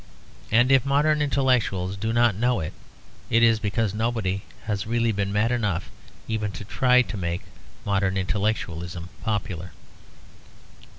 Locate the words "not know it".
2.11-2.73